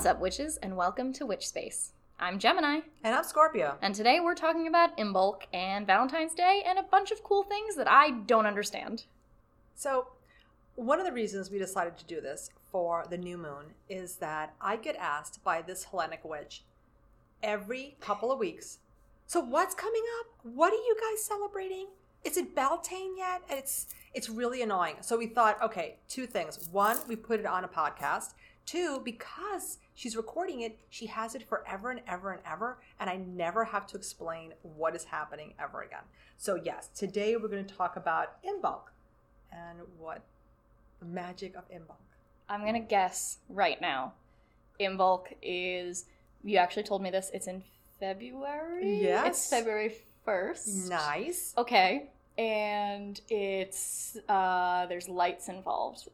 [0.00, 1.92] What's up, witches, and welcome to Witch Space.
[2.18, 3.76] I'm Gemini, And I'm Scorpio.
[3.82, 7.76] and today we're talking about Imbolc and Valentine's Day and a bunch of cool things
[7.76, 9.04] that I don't understand.
[9.74, 10.06] So,
[10.74, 14.54] one of the reasons we decided to do this for the new moon is that
[14.58, 16.62] I get asked by this Hellenic witch
[17.42, 18.78] every couple of weeks.
[19.26, 20.28] So, what's coming up?
[20.44, 21.88] What are you guys celebrating?
[22.24, 23.42] Is it Beltane yet?
[23.50, 24.96] And it's it's really annoying.
[25.02, 26.70] So we thought, okay, two things.
[26.72, 28.32] One, we put it on a podcast.
[28.66, 33.16] Two, because she's recording it, she has it forever and ever and ever, and I
[33.16, 36.04] never have to explain what is happening ever again.
[36.38, 38.84] So yes, today we're going to talk about Imbolc
[39.52, 40.22] and what
[41.00, 41.96] the magic of Imbolc.
[42.48, 44.14] I'm gonna guess right now.
[44.80, 46.06] Imbolc is.
[46.42, 47.30] You actually told me this.
[47.32, 47.62] It's in
[48.00, 49.02] February.
[49.02, 49.26] Yes.
[49.28, 50.88] It's February first.
[50.88, 51.54] Nice.
[51.56, 52.08] Okay.
[52.38, 56.08] And it's uh there's lights involved.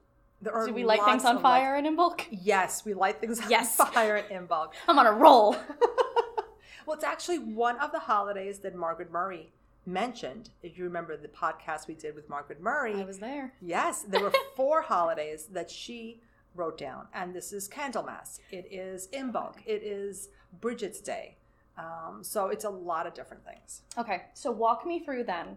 [0.47, 2.25] There are Do we light things on of light- fire in Imbolc?
[2.31, 3.81] Yes, we light things Yes.
[3.81, 4.75] on fire in Imbolc.
[4.87, 5.57] I'm on a roll.
[6.87, 9.51] well, it's actually one of the holidays that Margaret Murray
[9.85, 10.51] mentioned.
[10.63, 13.55] If you remember the podcast we did with Margaret Murray, I was there.
[13.61, 16.21] yes, there were four holidays that she
[16.55, 18.39] wrote down, and this is Candlemas.
[18.53, 19.57] It is Imbolc.
[19.67, 20.29] It is
[20.61, 21.37] Bridget's Day.
[21.77, 23.83] Um, so it's a lot of different things.
[23.99, 25.57] Okay, so walk me through then.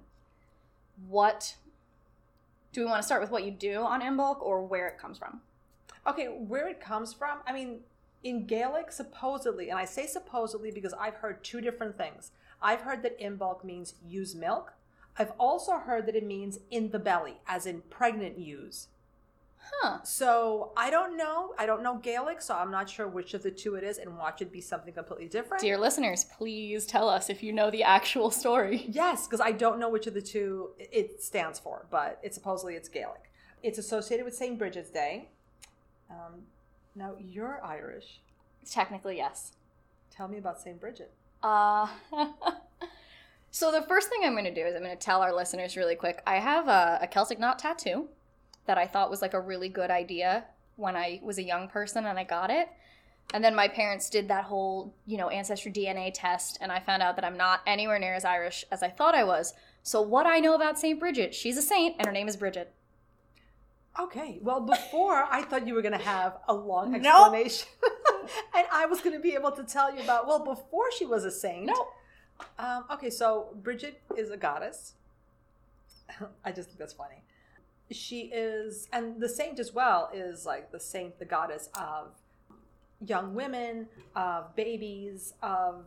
[1.07, 1.55] What
[2.71, 5.17] do we want to start with what you do on Imbolc or where it comes
[5.17, 5.41] from?
[6.07, 7.79] Okay, where it comes from, I mean,
[8.23, 12.31] in Gaelic, supposedly, and I say supposedly because I've heard two different things.
[12.61, 14.73] I've heard that Imbolc means ewe's milk.
[15.17, 18.87] I've also heard that it means in the belly, as in pregnant ewes.
[19.71, 19.99] Huh.
[20.03, 21.53] So I don't know.
[21.57, 24.17] I don't know Gaelic, so I'm not sure which of the two it is, and
[24.17, 25.61] watch it be something completely different.
[25.61, 28.87] Dear listeners, please tell us if you know the actual story.
[28.99, 32.75] Yes, because I don't know which of the two it stands for, but it supposedly
[32.75, 33.31] it's Gaelic.
[33.63, 34.57] It's associated with St.
[34.57, 35.29] Bridget's Day.
[36.09, 36.41] Um,
[36.95, 38.19] now you're Irish.
[38.69, 39.53] Technically, yes.
[40.11, 40.79] Tell me about St.
[40.79, 41.11] Bridget.
[41.41, 41.87] Uh,
[43.51, 45.77] so the first thing I'm going to do is I'm going to tell our listeners
[45.77, 46.21] really quick.
[46.27, 48.09] I have a, a Celtic knot tattoo
[48.65, 52.05] that I thought was like a really good idea when I was a young person
[52.05, 52.69] and I got it.
[53.33, 57.03] And then my parents did that whole, you know, ancestry DNA test, and I found
[57.03, 59.53] out that I'm not anywhere near as Irish as I thought I was.
[59.83, 62.73] So what I know about Saint Bridget, she's a saint, and her name is Bridget.
[63.99, 64.39] Okay.
[64.41, 67.03] Well, before I thought you were going to have a long Nope.
[67.05, 67.67] explanation,
[68.55, 70.25] and I was going to be able to tell you about.
[70.27, 71.65] Well, before she was a saint.
[71.67, 71.87] No,
[72.57, 74.93] Um, okay, so Bridget is a goddess.
[76.45, 77.21] I just think that's funny.
[77.91, 82.11] She is, and the saint as well is like the saint, the goddess of
[83.05, 85.85] young women, of babies, of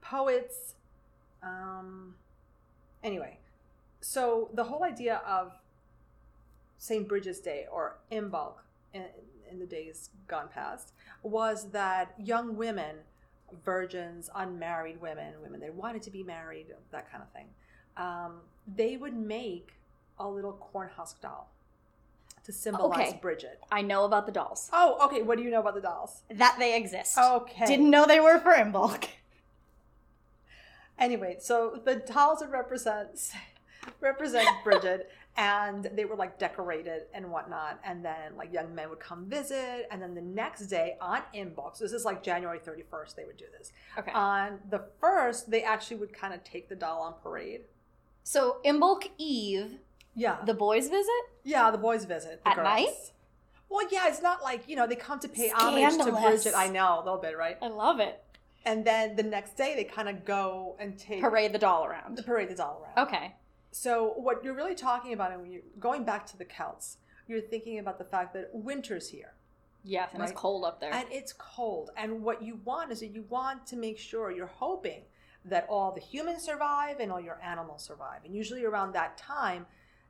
[0.00, 0.74] poets.
[1.42, 2.14] Um,
[3.02, 3.38] anyway,
[4.00, 5.52] so the whole idea of
[6.78, 7.06] St.
[7.08, 8.54] Bridget's Day or Imbolc
[8.94, 9.04] in,
[9.50, 10.92] in the days gone past
[11.22, 12.96] was that young women,
[13.64, 17.46] virgins, unmarried women, women that wanted to be married, that kind of thing,
[17.96, 18.40] um,
[18.76, 19.72] they would make
[20.18, 21.50] a little corn husk doll
[22.44, 23.18] to symbolize Okay.
[23.20, 23.60] Bridget.
[23.72, 24.70] I know about the dolls.
[24.72, 25.22] Oh, okay.
[25.22, 26.22] What do you know about the dolls?
[26.30, 27.18] That they exist.
[27.18, 27.66] Okay.
[27.66, 29.06] Didn't know they were for Imbolc.
[30.98, 33.08] Anyway, so the dolls would represent
[34.00, 37.78] represent Bridget, and they were like decorated and whatnot.
[37.84, 41.78] And then like young men would come visit, and then the next day on Imbolc,
[41.78, 43.72] this is like January thirty first, they would do this.
[43.98, 44.12] Okay.
[44.12, 47.62] On the first, they actually would kind of take the doll on parade.
[48.22, 49.78] So Imbolc Eve,
[50.16, 51.12] Yeah, the boys visit.
[51.44, 52.64] yeah, the boys visit the At girls.
[52.64, 52.88] night?
[53.68, 56.10] Well, yeah, it's not like you know they come to pay homage to.
[56.12, 56.54] Bridget.
[56.56, 57.58] I know a little bit, right?
[57.60, 58.22] I love it.
[58.64, 62.20] And then the next day, they kind of go and take Parade the doll around.
[62.26, 63.06] parade the doll around.
[63.08, 63.34] Okay.
[63.70, 66.96] So what you're really talking about, and when you're going back to the Celts,
[67.28, 69.34] you're thinking about the fact that winter's here
[69.84, 70.30] Yes, and Right.
[70.30, 70.92] it's cold up there.
[70.92, 71.90] and it's cold.
[71.96, 75.02] And what you want is that you want to make sure you're hoping
[75.44, 78.24] that all the humans survive and all your animals survive.
[78.24, 79.66] And usually around that time,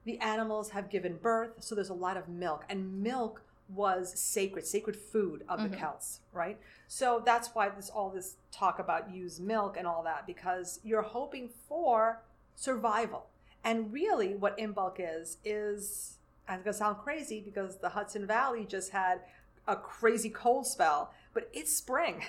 [0.07, 4.65] the animals have given birth, so there's a lot of milk, and milk was sacred,
[4.65, 5.81] sacred food of the Mhm.
[5.81, 6.59] Celts, right?
[6.87, 11.03] So that's why there's all this talk about ewe's milk and all that because you're
[11.03, 12.23] hoping for
[12.55, 13.29] survival.
[13.65, 18.65] And really, what Imbolc is is, and it's gonna sound crazy because the Hudson Valley
[18.65, 19.23] just had
[19.67, 22.25] a crazy cold spell, but it's spring.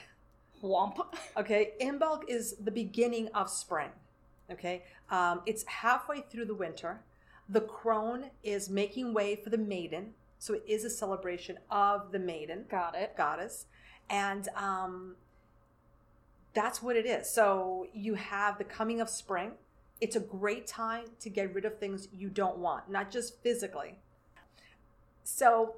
[0.63, 1.15] Womp.
[1.37, 3.91] Okay, Imbolc is the beginning of spring.
[4.49, 7.03] Okay, um, it's halfway through the winter.
[7.49, 12.19] The crone is making way for the maiden, so it is a celebration of the
[12.19, 13.15] maiden Got it.
[13.15, 13.65] goddess,
[14.09, 15.15] and um,
[16.53, 17.29] that's what it is.
[17.29, 19.51] So you have the coming of spring.
[20.01, 23.99] It's a great time to get rid of things you don't want, not just physically.
[25.23, 25.75] So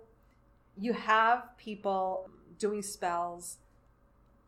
[0.78, 3.58] you have people doing spells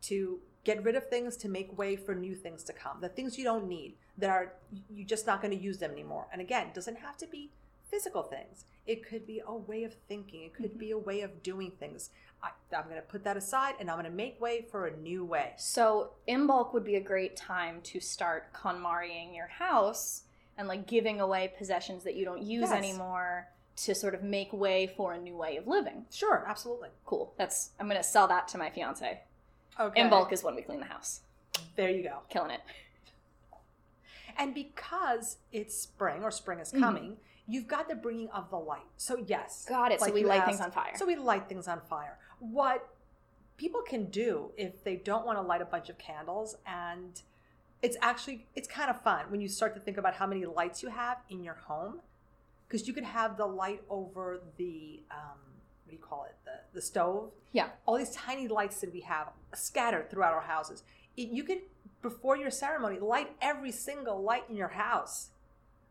[0.02, 3.00] to get rid of things to make way for new things to come.
[3.00, 4.52] The things you don't need that are
[4.90, 6.26] you're just not going to use them anymore.
[6.32, 7.50] And again, it doesn't have to be
[7.90, 8.64] physical things.
[8.86, 10.42] It could be a way of thinking.
[10.42, 10.78] It could mm-hmm.
[10.78, 12.10] be a way of doing things.
[12.42, 14.96] I, I'm going to put that aside and I'm going to make way for a
[14.96, 15.52] new way.
[15.56, 20.22] So Imbolc would be a great time to start KonMariing your house
[20.58, 22.72] and like giving away possessions that you don't use Yes.
[22.72, 26.04] anymore to sort of make way for a new way of living.
[26.10, 26.90] Sure, absolutely.
[27.06, 27.32] Cool.
[27.38, 29.20] That's I'm gonna sell that to my fiance.
[29.80, 30.00] Okay.
[30.00, 31.20] Imbolc is when we clean the house.
[31.76, 32.18] There you go.
[32.28, 32.60] Killing it.
[34.38, 36.80] And because it's spring or spring is Mhm.
[36.80, 38.86] coming, you've got the bringing of the light.
[38.96, 40.00] So yes, Got it.
[40.00, 40.96] so we light things on fire.
[40.96, 42.18] So we light things on fire.
[42.38, 42.88] What
[43.56, 47.22] people can do if they don't want to light a bunch of candles and
[47.82, 50.82] it's actually it's kind of fun when you start to think about how many lights
[50.82, 52.00] you have in your home
[52.66, 55.38] because you could have the light over the um,
[55.84, 57.68] what do you call it the, the stove yeah.
[57.86, 60.82] all these tiny lights that we have scattered throughout our houses.
[61.16, 61.58] It, you could,
[62.02, 65.28] before your ceremony, light every single light in your house.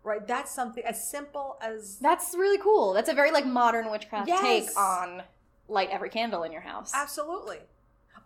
[0.03, 0.25] Right?
[0.25, 1.97] That's something as simple as.
[1.99, 2.93] That's really cool.
[2.93, 4.41] That's a very like modern witchcraft Yes.
[4.67, 5.23] take on
[5.67, 6.91] light every candle in your house.
[6.93, 7.59] Absolutely.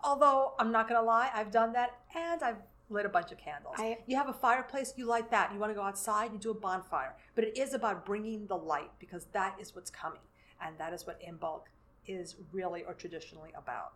[0.02, 2.56] Although, I'm not going to lie, I've done that and I've
[2.88, 3.74] lit a bunch of candles.
[3.78, 5.52] I- you have a fireplace, you light that.
[5.52, 7.14] You want to go outside, you do a bonfire.
[7.34, 10.20] But it is about bringing the light because that is what's coming.
[10.60, 11.62] And that is what Imbolc
[12.06, 13.92] is really or traditionally about.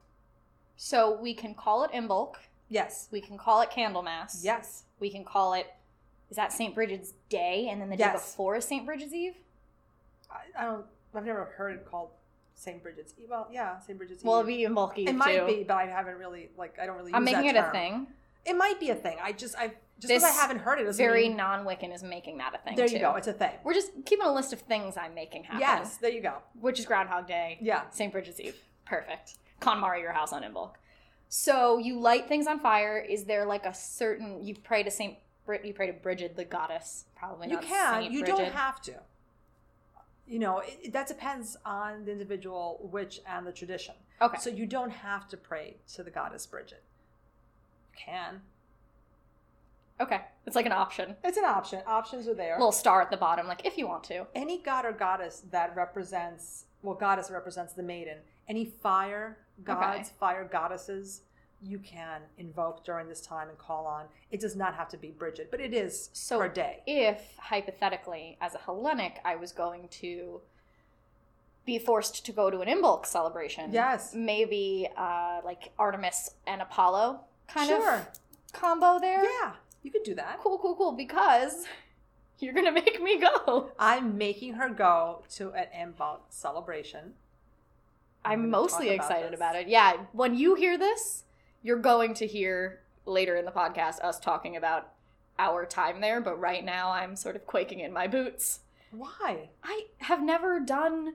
[0.77, 2.35] So we can call it Imbolc.
[2.71, 3.09] Yes.
[3.11, 4.43] We can call it Candlemas.
[4.43, 4.85] Yes.
[4.99, 5.67] We can call it.
[6.31, 6.75] Is that St.
[6.75, 8.87] Bridget's Day, and then the day before is St.
[8.87, 9.35] Bridget's Eve?
[10.31, 10.87] I, I don't.
[11.13, 12.11] I've never heard it called
[12.55, 12.81] St.
[12.81, 13.27] Bridget's Eve.
[13.29, 13.99] Well, yeah, St.
[13.99, 14.27] Bridget's Eve.
[14.29, 16.79] Well, it'd be Imbolc Eve it might be, but I haven't really like.
[16.81, 17.13] I don't really.
[17.13, 18.07] I'm making it a thing.
[18.47, 19.19] It might be a thing.
[19.21, 20.85] I just I just because I haven't heard it.
[20.85, 22.77] doesn't Very mean- non-Wiccan is making that a thing.
[22.77, 22.95] there too.
[22.95, 23.17] you go.
[23.17, 23.51] It's a thing.
[23.65, 25.61] We're just keeping a list of things I'm making happen.
[25.61, 26.35] Yes, there you go.
[26.61, 27.83] Which is Groundhog Day, Yeah.
[27.91, 28.11] St.
[28.13, 28.57] Bridget's Eve.
[28.87, 29.35] Perfect.
[29.61, 30.71] KonMari your house on Imbolc.
[31.33, 32.99] So you light things on fire.
[32.99, 35.17] Is there like a certain you pray to Saint
[35.47, 35.65] Brit?
[35.65, 37.05] You pray to Bridget, the goddess.
[37.17, 38.03] Probably you can.
[38.03, 38.37] Saint You Bridget.
[38.37, 38.95] don't have to.
[40.27, 43.95] You know, it- that depends on the individual witch and the tradition.
[44.21, 44.39] Okay.
[44.39, 46.83] So you don't have to pray to the goddess Bridget.
[47.93, 48.43] You can.
[50.01, 50.23] okay.
[50.47, 51.15] It's like an option.
[51.23, 51.81] It's an option.
[51.87, 52.55] Options are there.
[52.57, 54.27] little star at the bottom, like if you want to.
[54.35, 58.19] any god or goddess that represents well goddess represents the maiden
[58.49, 60.17] any fire gods Okay.
[60.19, 61.23] fire goddesses
[61.63, 65.09] you can invoke during this time and call on it does not have to be
[65.11, 69.89] bridget but it is So per day if hypothetically, as a Hellenic, I was going
[70.01, 70.41] to
[71.67, 77.21] be forced to go to an Imbolc celebration, yes maybe uh, like Artemis and Apollo
[77.47, 78.07] kind sure of
[78.53, 79.23] combo there.
[79.25, 79.53] yeah
[79.83, 80.93] you could do that Cool, cool, cool.
[80.93, 81.65] Because
[82.39, 83.71] you're gonna make me go.
[83.79, 87.13] i'm making her go to an Imbolc celebration
[88.25, 89.39] I'm, mostly about excited this.
[89.39, 89.69] about it.
[89.69, 91.25] Yeah, when you hear this,
[91.63, 94.93] you're going to hear later in the podcast us talking about
[95.39, 96.21] our time there.
[96.21, 98.61] But right now, I'm sort of quaking in my boots.
[98.91, 101.15] why I have never done.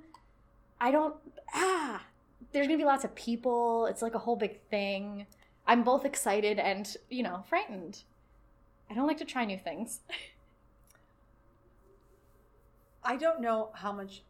[0.79, 1.15] I don't.
[1.53, 2.03] Ah,
[2.51, 3.85] there's gonna be lots of people.
[3.85, 5.27] It's like a whole big thing.
[5.67, 8.03] I'm both excited and you know frightened.
[8.89, 10.01] I don't like to try new things.
[13.05, 14.24] i don't know how much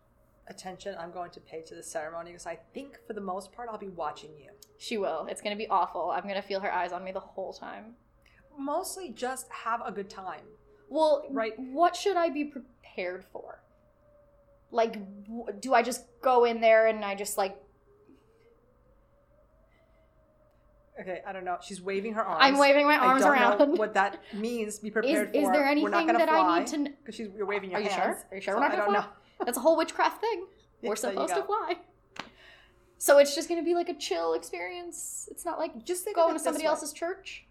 [0.47, 3.67] attention i'm going to pay to the ceremony because i think for the most part
[3.71, 5.25] i'll be watching you She will.
[5.29, 6.11] It's gonna be awful.
[6.11, 7.95] I'm gonna feel her eyes on me the whole time.
[8.57, 10.45] mostly just have a good time
[10.89, 11.53] Well, Right.
[11.57, 13.61] What should I be prepared for?
[14.71, 14.93] Like,
[15.61, 17.55] do I just go in there and I just like
[21.01, 21.57] Okay, I don't know.
[21.61, 22.39] She's waving her arms.
[22.41, 23.59] I'm waving my arms I don't around?
[23.59, 24.79] know what that means.
[24.79, 25.35] Be is, prepared for.
[25.37, 26.77] is there anything that I need to?
[26.83, 28.19] because she's you're waving your Are you hands.
[28.19, 28.27] sure?
[28.31, 29.11] Are you sure so we're not I gonna don't fly?
[29.11, 29.11] know.
[29.43, 30.45] That's a whole witchcraft thing.
[30.81, 31.77] We're supposed to fly.
[32.97, 35.27] So it's just gonna be like a chill experience.
[35.31, 37.45] It's not like Just going to somebody else's church.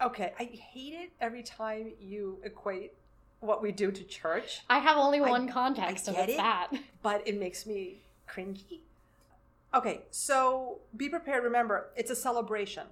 [0.00, 2.92] Okay, I hate it every time you equate
[3.40, 6.38] what we do to church, I have only I- one context, and get it's it.
[6.38, 6.70] that.
[7.02, 8.80] but it makes me cringy.
[9.74, 11.44] Okay, so be prepared.
[11.44, 12.86] Remember, it's a celebration.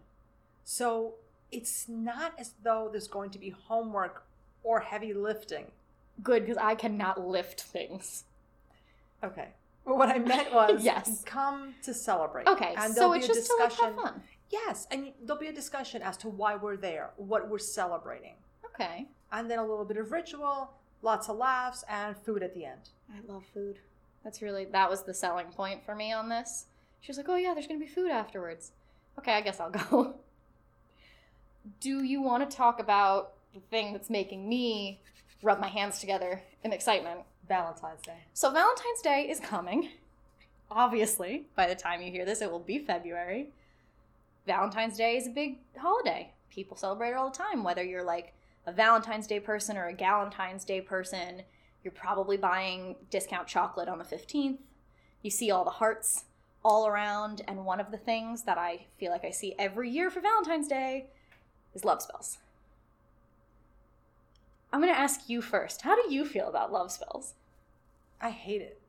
[0.64, 1.14] So
[1.50, 4.25] it's not as though there's going to be homework
[4.62, 5.66] or heavy lifting.
[6.23, 8.25] Good, because I cannot lift things.
[9.23, 9.49] Okay.
[9.85, 11.23] Well, what I meant was Yes.
[11.26, 12.47] come to celebrate.
[12.47, 14.23] Okay, And so it's be a just to like have fun.
[14.50, 18.35] Yes, and there'll be a discussion as to why we're there, what we're celebrating,
[18.75, 19.09] Okay.
[19.33, 20.71] and then a little bit of ritual,
[21.02, 22.90] lots of laughs, and food at the end.
[23.12, 23.78] I love food.
[24.23, 26.66] That's really that was the selling point for me on this.
[27.00, 28.73] She was like, "Oh yeah, there's gonna be food afterwards."
[29.18, 30.14] Okay, I guess I'll go.
[31.80, 35.00] Do you want to talk about the thing that's making me
[35.44, 37.20] rub my hands together in excitement?
[37.46, 38.24] Valentine's Day.
[38.32, 39.90] So Valentine's Day is coming.
[40.70, 43.50] obviously, by the time you hear this, it will be February.
[44.46, 46.32] Valentine's Day is a big holiday.
[46.50, 48.32] People celebrate it all the time, whether you're like
[48.66, 51.42] a Valentine's Day person or a Galentine's Day person.
[51.82, 54.58] You're probably buying discount chocolate on the 15th.
[55.22, 56.24] You see all the hearts
[56.64, 60.10] all around, and one of the things that I feel like I see every year
[60.10, 61.06] for Valentine's Day
[61.74, 62.38] is love spells.
[64.75, 65.83] I'm going to ask you first.
[65.83, 67.35] How do you feel about love spells?
[68.21, 68.81] I hate it.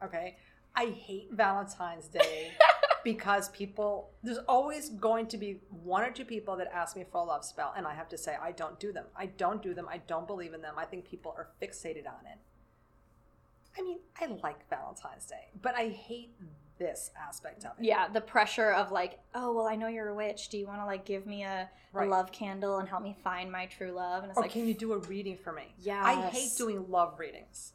[0.00, 0.36] Okay.
[0.76, 2.52] I hate Valentine's Day
[3.04, 7.22] because people, there's always going to be one or two people that ask me for
[7.22, 9.06] a love spell, and I have to say, I don't do them.
[9.16, 9.88] I don't do them.
[9.90, 10.74] I don't believe in them.
[10.78, 12.38] I think people are fixated on it.
[13.76, 16.36] I mean, I like Valentine's Day, but I hate
[16.78, 17.84] this aspect of it.
[17.84, 20.48] Yeah, the pressure of like, oh well, I know you're a witch.
[20.48, 22.06] Do you want to like give me a, Right.
[22.06, 24.22] a love candle and help me find my true love?
[24.22, 25.74] And it's Or like, can you do a reading for me?
[25.78, 27.72] Yeah, I hate doing love readings.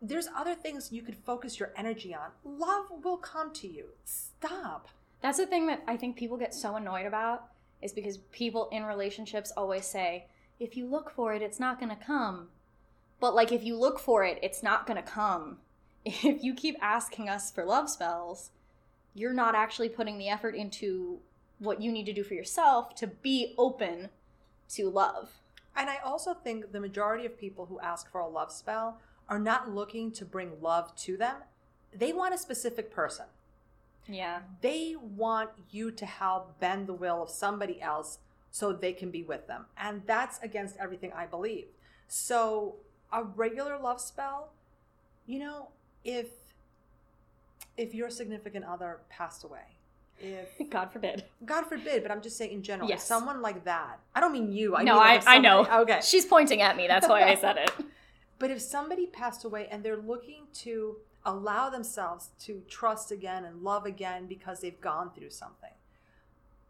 [0.00, 2.28] There's other things you could focus your energy on.
[2.44, 3.86] Love will come to you.
[4.04, 4.88] Stop.
[5.22, 7.48] That's the thing that I think people get so annoyed about
[7.82, 10.26] is because people in relationships always say,
[10.60, 12.48] if you look for it, it's not going to come.
[13.20, 15.58] But like if you look for it, it's not going to come.
[16.06, 18.50] If you keep asking us for love spells,
[19.12, 21.18] you're not actually putting the effort into
[21.58, 24.10] what you need to do for yourself to be open
[24.68, 25.40] to love.
[25.74, 29.40] And I also think the majority of people who ask for a love spell are
[29.40, 31.36] not looking to bring love to them.
[31.92, 33.26] They want a specific person.
[34.06, 34.40] Yeah.
[34.60, 38.18] They want you to help bend the will of somebody else
[38.52, 39.66] so they can be with them.
[39.76, 41.66] And that's against everything I believe.
[42.06, 42.76] So,
[43.12, 44.52] a regular love spell,
[45.26, 45.68] you know,
[46.06, 46.28] if
[47.76, 49.60] if your significant other passed away,
[50.18, 51.24] if God forbid.
[51.44, 53.04] God forbid, but I'm just saying in general, Yes.
[53.04, 54.74] someone like that, I don't mean you.
[54.76, 55.66] I no, mean like I, I know.
[55.82, 56.00] Okay.
[56.02, 56.86] She's pointing at me.
[56.86, 57.70] That's why I said it.
[58.38, 63.62] But if somebody passed away and they're looking to allow themselves to trust again and
[63.62, 65.70] love again because they've gone through something,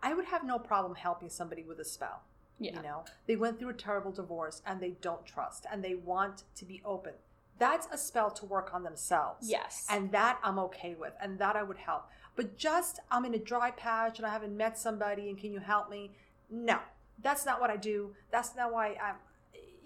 [0.00, 2.22] I would have no problem helping somebody with a spell.
[2.60, 2.76] Yeah.
[2.76, 6.44] You know, they went through a terrible divorce and they don't trust and they want
[6.54, 7.14] to be open.
[7.58, 9.48] That's a spell to work on themselves.
[9.48, 9.86] Yes.
[9.88, 12.08] And that I'm okay with and that I would help.
[12.34, 15.60] But just I'm in a dry patch and I haven't met somebody and can you
[15.60, 16.12] help me?
[16.50, 16.78] No.
[17.22, 18.14] That's not what I do.
[18.30, 19.16] That's not why I'm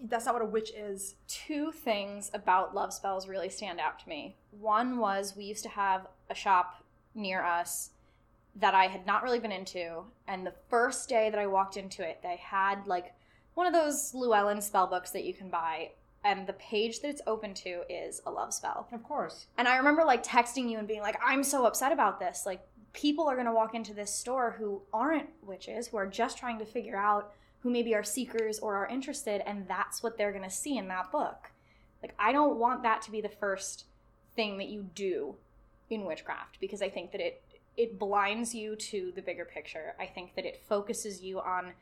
[0.02, 1.16] that's not what a witch is.
[1.28, 4.36] two things about love spells really stand out to me.
[4.50, 6.82] One was we used to have a shop
[7.14, 7.90] near us
[8.56, 12.02] that I had not really been into, and the first day that I walked into
[12.02, 13.14] it, they had like
[13.54, 15.90] one of those Llewellyn spell books that you can buy,
[16.24, 18.88] and the page that it's open to is a love spell.
[18.92, 19.46] Of course.
[19.56, 22.44] And I remember like texting you and being like, I'm so upset about this.
[22.44, 22.60] Like,
[22.92, 26.58] people are going to walk into this store who aren't witches, who are just trying
[26.58, 30.44] to figure out who maybe are seekers or are interested, and that's what they're going
[30.44, 31.52] to see in that book.
[32.02, 33.84] Like, I don't want that to be the first
[34.34, 35.36] thing that you do
[35.90, 37.42] in witchcraft because I think that it
[37.76, 39.94] it blinds you to the bigger picture.
[39.98, 41.72] I think that it focuses you on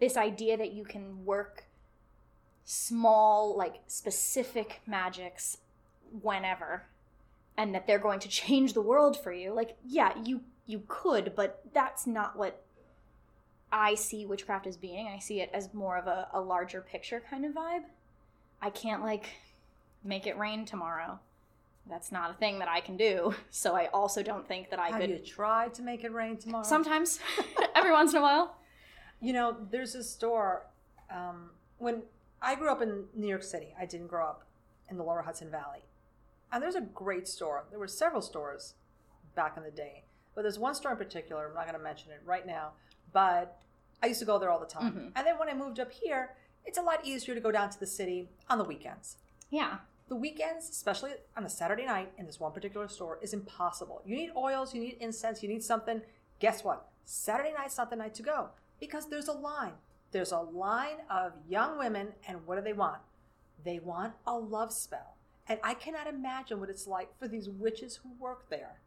[0.00, 1.64] this idea that you can work
[2.66, 5.58] small, like specific magics
[6.20, 6.82] whenever
[7.56, 9.54] and that they're going to change the world for you.
[9.54, 12.60] Like, yeah, you you could, but that's not what
[13.72, 15.06] I see witchcraft as being.
[15.06, 17.84] I see it as more of a, a larger picture kind of vibe.
[18.60, 19.26] I can't like
[20.02, 21.20] make it rain tomorrow.
[21.88, 23.34] That's not a thing that I can do.
[23.50, 26.36] So I also don't think that I Have could you tried to make it rain
[26.36, 26.64] tomorrow?
[26.64, 27.20] sometimes
[27.76, 28.56] every once in a while.
[29.20, 30.66] You know, there's a store.
[31.10, 32.02] Um, when
[32.42, 34.44] I grew up in New York City, I didn't grow up
[34.88, 35.84] in the Lower Hudson Valley.
[36.52, 37.64] And there's a great store.
[37.70, 38.74] There were several stores
[39.34, 41.48] back in the day, but there's one store in particular.
[41.48, 42.72] I'm not going to mention it right now,
[43.12, 43.60] but
[44.02, 44.92] I used to go there all the time.
[44.92, 45.12] Mhm.
[45.16, 47.80] And then when I moved up here, it's a lot easier to go down to
[47.80, 49.16] the city on the weekends.
[49.50, 49.78] Yeah.
[50.08, 54.02] The weekends, especially on a Saturday night in this one particular store, is impossible.
[54.04, 56.02] You need oils, you need incense, you need something.
[56.38, 56.88] Guess what?
[57.04, 59.72] Saturday night's not the night to go because there's a line.
[60.16, 63.02] There's a line of young women, and what do they want?
[63.66, 65.16] They want a love spell.
[65.46, 68.80] And I cannot imagine what it's like for these witches who work there,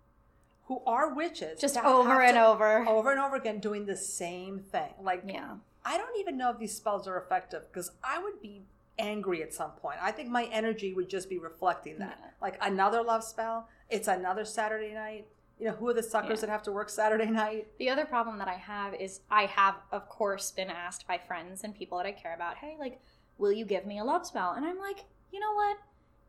[0.65, 1.61] who are witches.
[1.61, 2.83] Just over and to- over.
[2.89, 4.91] Over and over again doing the same thing.
[4.99, 5.57] Like, Yeah.
[5.85, 8.63] I don't even know if these spells are effective because I would be
[8.97, 9.99] angry at some point.
[10.01, 12.17] I think my energy would just be reflecting that.
[12.19, 12.29] Yeah.
[12.41, 15.27] Like another love spell, it's another Saturday night.
[15.59, 16.47] You know, who are the suckers Yeah.
[16.47, 17.67] that have to work Saturday night?
[17.77, 21.63] The other problem that I have is I have, of course, been asked by friends
[21.63, 23.01] and people that I care about, hey, like,
[23.37, 24.51] will you give me a love spell?
[24.53, 25.77] And I'm like, you know what?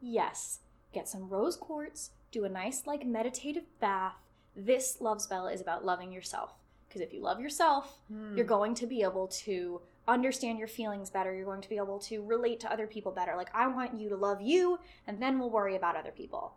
[0.00, 0.60] Yes.
[0.92, 4.14] Get some rose quartz, do a nice, like, meditative bath.
[4.56, 6.54] This love spell is about loving yourself.
[6.88, 8.37] Because if you love yourself, Hmm.
[8.37, 11.32] you're going to be able to understand your feelings better.
[11.32, 13.37] You're going to be able to relate to other people better.
[13.37, 16.54] Like, I want you to love you, and then we'll worry about other people.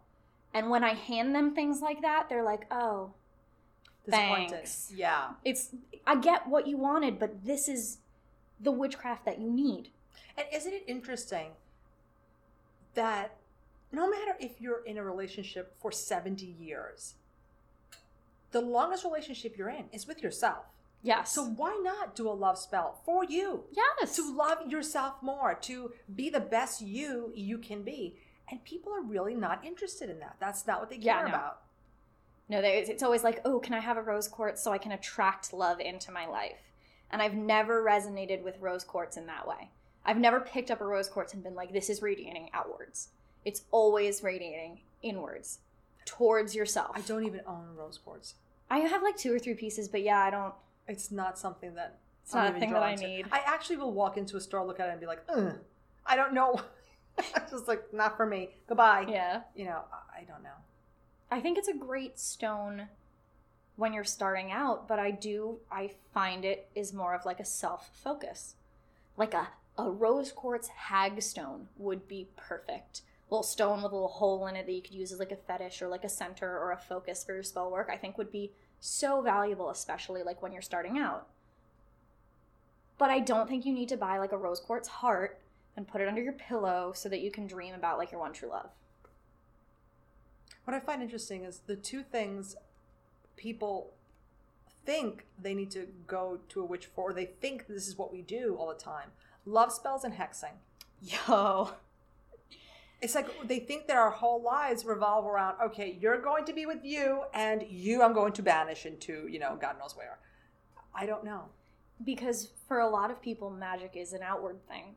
[0.54, 3.14] And when I hand them things like that, they're like, "Oh.
[4.10, 4.92] Thanks.
[4.94, 5.34] Yeah.
[5.46, 5.74] it's
[6.06, 8.00] I get what you wanted, but this is
[8.60, 9.92] the witchcraft that you need."
[10.38, 11.52] And isn't it interesting
[12.94, 13.38] that
[13.92, 17.16] no matter if you're in a relationship for 70 years,
[18.52, 20.66] the longest relationship you're in is with yourself.
[21.02, 21.34] Yes.
[21.34, 23.66] So why not do a love spell for you?
[23.72, 24.16] yes.
[24.16, 28.18] To love yourself more, to be the best you you can be.
[28.54, 30.36] And people are really not interested in that.
[30.40, 31.30] That's not what they Yeah, care no.
[31.34, 31.62] about.
[32.50, 34.92] No, they, it's always like, oh, can I have a rose quartz so I can
[34.92, 36.60] attract love into my life?
[37.10, 39.72] And I've never resonated with rose quartz in that way.
[40.06, 43.08] I've never picked up a rose quartz and been like, this is radiating outwards.
[43.44, 45.58] It's always radiating inwards
[46.06, 46.92] towards yourself.
[46.94, 48.36] I don't even own rose quartz.
[48.70, 50.54] I have like two or three pieces, but yeah, I don't.
[50.88, 53.08] It's not something that It's not a even thing that I to.
[53.08, 53.26] need.
[53.32, 55.24] I actually will walk into a store, look at it, and be like,
[56.06, 56.62] I don't know.
[57.50, 58.50] Just like not for me.
[58.68, 59.06] Goodbye.
[59.08, 59.42] Yeah.
[59.56, 59.82] You know,
[60.16, 60.50] I, don't know.
[61.32, 62.88] I think it's a great stone
[63.76, 67.46] when you're starting out, but I do I find it is more of like a
[67.46, 68.56] self focus.
[69.18, 73.02] Like a a rose quartz hag stone would be perfect.
[73.30, 75.36] little stone with a little hole in it that you could use as like a
[75.36, 78.32] fetish or like a center or a focus for your spell work, I think would
[78.32, 81.28] be so valuable, especially like when you're starting out.
[83.00, 85.40] But I don't think you need to buy like a rose quartz heart
[85.76, 88.34] and put it under your pillow so that you can dream about like your one
[88.34, 88.70] true love.
[90.66, 92.56] What I find interesting is the two things
[93.36, 93.94] people
[94.86, 98.12] think they need to go to a witch for, or they think this is what
[98.14, 99.10] we do all the time
[99.46, 100.54] love spells and hexing.
[101.02, 101.72] Yo.
[103.02, 106.66] It's like they think that our whole lives revolve around, okay, you're going to be
[106.66, 110.20] with you, and you I'm going to banish into, you know, God knows where.
[110.96, 111.50] I don't know.
[112.04, 114.96] because for a lot of people magic is an outward thing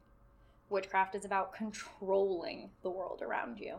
[0.69, 3.77] witchcraft is about controlling the world around you.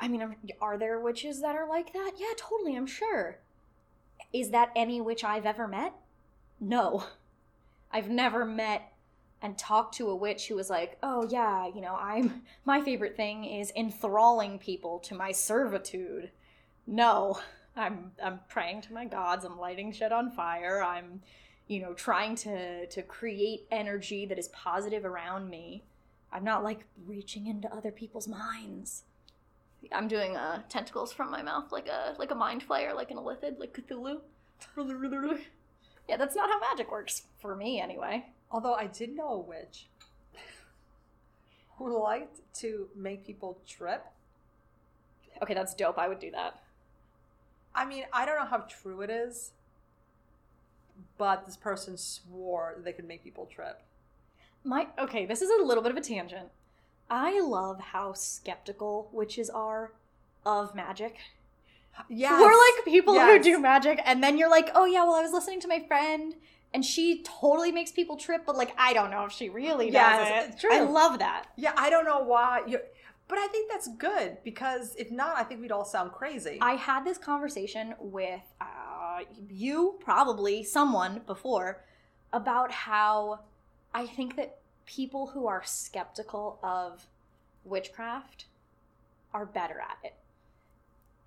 [0.00, 2.12] I mean are there witches that are like that?
[2.16, 3.38] Yeah totally i'm sure.
[4.32, 5.94] Is that any witch i've ever met?
[6.60, 7.04] No.
[7.92, 8.92] I've never met
[9.40, 13.16] and talked to a witch who was like oh yeah you know i'm my favorite
[13.16, 16.30] thing is enthralling people to my servitude.
[16.86, 17.38] No.
[17.76, 19.44] I'm i'm praying to my gods.
[19.44, 20.82] I'm lighting shit on fire.
[20.82, 21.22] I'm
[21.66, 25.82] you know trying to to create energy that is positive around me
[26.32, 29.04] i'm not like reaching into other people's minds.
[29.92, 33.18] I'm doing uh tentacles from my mouth like a like a mind flayer like an
[33.18, 34.20] illithid like cthulhu.
[36.08, 38.26] Yeah that's not how magic works for me anyway.
[38.50, 39.86] Although I did know a witch
[41.78, 44.04] who liked to make people trip.
[45.42, 46.62] okay that's dope i would do that.
[47.74, 49.52] I mean, I don't know how true it is,
[51.18, 53.82] but this person swore they could make people trip.
[54.64, 56.48] my okay this is a little bit of a tangent
[57.10, 59.92] i love how skeptical witches are
[60.46, 61.16] of magic
[62.08, 65.22] Yeah, We're like people who do magic, and then you're like, oh yeah, well I
[65.22, 66.34] was listening to my friend,
[66.72, 69.94] and she totally makes people trip, but like I don't know if she really does
[69.94, 70.50] Yes, it.
[70.50, 70.74] it's true.
[70.74, 71.44] I love that.
[71.56, 72.62] Yeah, I don't know why.
[72.66, 72.80] You,
[73.28, 76.58] but I think that's good because if not, I think we'd all sound crazy.
[76.60, 78.64] I had this conversation with uh,
[79.48, 81.84] you, probably someone before,
[82.32, 83.40] about how
[83.92, 87.06] I think that people who are skeptical of
[87.64, 88.46] witchcraft
[89.32, 90.14] are better at it.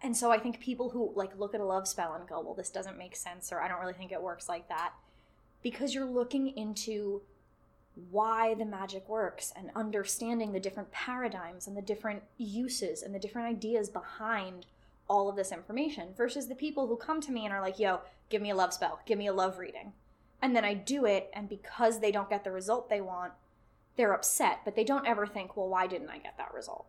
[0.02, 2.54] And so I think people who like look at a love spell and go, "Well,
[2.54, 4.94] this doesn't make sense," or "I don't really think it works like that,"
[5.64, 7.24] because you're looking into
[8.12, 13.20] why the magic works and understanding the different paradigms and the different uses and the
[13.20, 14.68] different ideas behind
[15.08, 18.02] all of this information versus the people who come to me and are like, yo,
[18.30, 19.94] give me a love spell, give me a love reading.
[20.42, 23.34] And then I do it, and because they don't get the result they want,
[23.96, 26.86] they're upset, but they don't ever think, well, why didn't I get that result?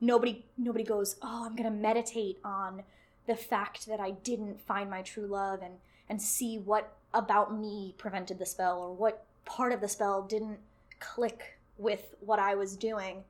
[0.00, 2.82] Nobody nobody goes, oh, I'm gonna meditate on
[3.26, 5.74] the fact that I didn't find my true love and
[6.08, 10.58] and see what about me prevented the spell or what part of the spell didn't
[11.00, 13.24] click with what I was doing.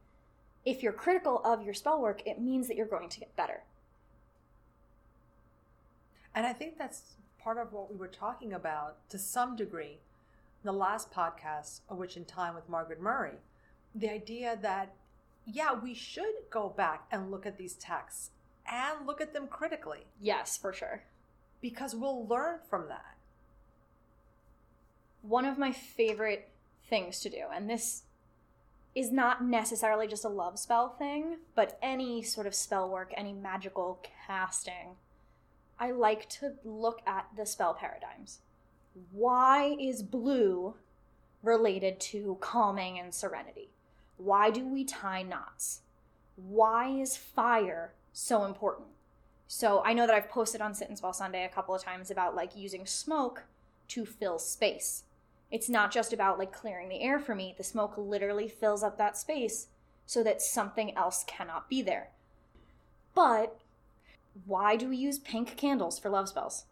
[0.64, 3.62] If you're critical of your spell work, it means that you're going to get better.
[6.34, 9.98] And I think that's part of what we were talking about to some degree
[10.62, 13.38] in the last podcast, A Witch in Time with Margaret Murray.
[13.94, 14.94] The idea that,
[15.44, 18.30] yeah, we should go back and look at these texts
[18.70, 21.02] and look at them critically Yes, for sure.
[21.60, 23.16] because we'll learn from that.
[25.22, 26.48] One of my favorite
[26.88, 28.02] things to do, and this
[28.94, 33.32] is not necessarily just a love spell thing, but any sort of spell work, any
[33.32, 34.96] magical casting,
[35.78, 38.40] I like to look at the spell paradigms.
[39.10, 40.74] Why is blue
[41.42, 43.70] related to calming and serenity?
[44.16, 45.80] Why do we tie knots?
[46.36, 48.88] Why is fire so important.
[49.48, 52.10] So I know that I've posted on Sit and Spell Sunday a couple of times
[52.10, 53.44] about like using smoke
[53.88, 55.04] to fill space.
[55.50, 57.54] It's not just about like clearing the air for me.
[57.56, 59.68] The smoke literally fills up that space
[60.06, 62.10] so that something else cannot be there.
[63.14, 63.58] But
[64.46, 66.64] why do we use pink candles for love spells?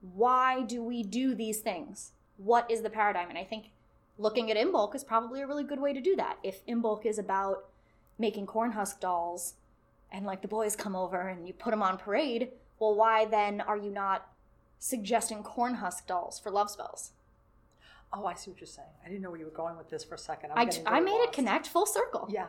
[0.00, 2.12] Why do we do these things?
[2.36, 3.28] What is the paradigm?
[3.28, 3.70] And I think
[4.16, 6.38] looking at Imbolc is probably a really good way to do that.
[6.42, 7.64] If Imbolc is about
[8.18, 9.54] making corn husk dolls
[10.10, 13.60] and like the boys come over and you put them on parade, well, why then
[13.60, 14.28] are you not
[14.78, 17.10] suggesting corn husk dolls for love spells?
[18.12, 18.88] Oh, I see what you're saying.
[19.04, 20.52] I didn't know where you were going with this for a second.
[20.52, 22.28] I'm I, getting I really made it connect full circle.
[22.30, 22.46] Yeah.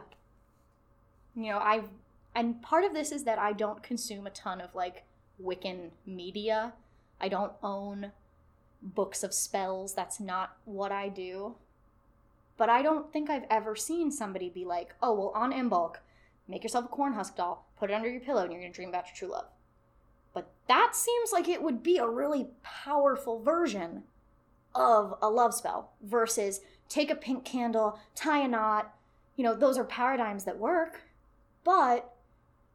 [1.35, 1.81] You know, I
[2.35, 5.03] and part of this is that I don't consume a ton of like
[5.41, 6.73] Wiccan media.
[7.19, 8.11] I don't own
[8.81, 9.93] books of spells.
[9.93, 11.55] That's not what I do.
[12.57, 15.97] But I don't think I've ever seen somebody be like, "Oh, well, on Imbolc,
[16.47, 18.89] make yourself a corn husk doll, put it under your pillow, and you're gonna dream
[18.89, 19.47] about your true love."
[20.33, 24.03] But that seems like it would be a really powerful version
[24.75, 28.93] of a love spell versus take a pink candle, tie a knot.
[29.35, 31.01] You know, those are paradigms that work.
[31.63, 32.13] But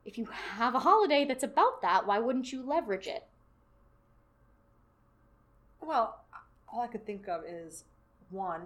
[0.05, 3.25] if you have a holiday that's about that, why wouldn't you leverage it?
[5.81, 6.21] Well,
[6.73, 7.85] all I could think of is
[8.31, 8.62] one,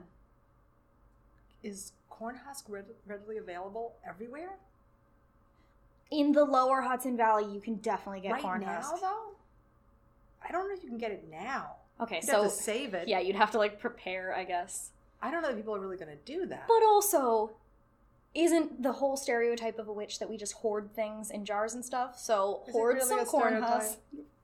[1.62, 4.52] is cornhusk red- readily available everywhere?
[6.10, 8.90] In the lower Hudson Valley, you can definitely get corn husk.
[8.92, 9.02] right cornhusk.
[9.02, 9.24] now, though?
[10.48, 11.72] I don't know if you can get it now.
[12.00, 13.08] Okay, You'd so have to save it.
[13.08, 14.90] yeah, you'd have to like prepare, I guess.
[15.20, 16.64] I don't know if people are really going to do that.
[16.68, 17.50] But also,
[18.38, 21.84] isn't the whole stereotype of a witch that we just hoard things in jars and
[21.84, 22.18] stuff?
[22.18, 23.96] So Is hoard really some corn cornhusk.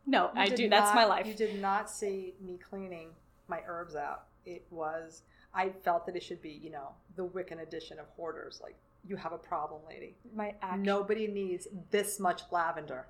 [0.07, 0.69] No, You I do.
[0.69, 1.27] That's my life.
[1.27, 3.11] You did not see me cleaning
[3.49, 4.25] my herbs out.
[4.45, 5.23] It was,
[5.55, 8.61] I felt that it should be, you know, the Wiccan edition of hoarders.
[8.63, 8.77] Like,
[9.07, 10.17] you have a problem, lady.
[10.35, 13.07] My act- Nobody needs this much lavender.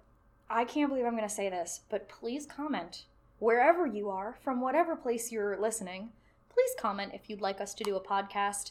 [0.50, 3.04] I can't believe I'm going to say this, but please comment
[3.38, 6.10] wherever you are, from whatever place you're listening.
[6.52, 8.70] Please comment if you'd like us to do a podcast,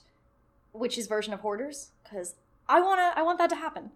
[0.74, 2.36] which is version of Hoarders, because
[2.68, 3.92] I wanna, I want that to happen.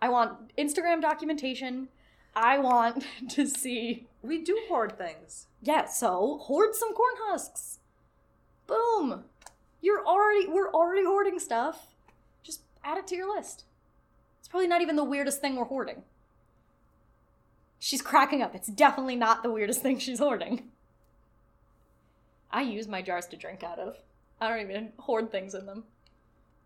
[0.00, 1.88] I want Instagram documentation.
[2.34, 4.06] I want to see.
[4.22, 5.46] We do hoard things.
[5.62, 7.78] Yeah, so hoard some corn husks.
[8.66, 9.24] Boom.
[9.80, 11.94] You're already, we're already hoarding stuff.
[12.42, 13.64] Just add it to your list.
[14.40, 16.02] It's probably not even the weirdest thing we're hoarding.
[17.78, 18.54] She's cracking up.
[18.54, 20.70] It's definitely not the weirdest thing she's hoarding.
[22.50, 23.96] I use my jars to drink out of.
[24.40, 25.84] I don't even hoard things in them.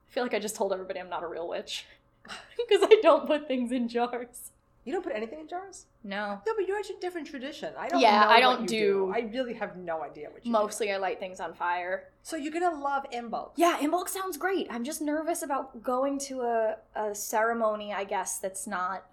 [0.09, 1.87] I feel like I just told everybody I'm not a real witch.
[2.57, 4.51] Because I don't put things in jars.
[4.85, 5.87] You don't put anything in jars?
[6.03, 6.40] No.
[6.47, 7.73] No, but you're a different tradition.
[7.79, 10.59] I don't Yeah, I don't you do- I really have no idea what you do.
[10.59, 12.09] Mostly I light things on fire.
[12.23, 13.51] So you're going to love Imbolc.
[13.57, 14.66] Yeah, Imbolc sounds great.
[14.71, 19.05] I'm just nervous about going to a, a ceremony, I guess, that's not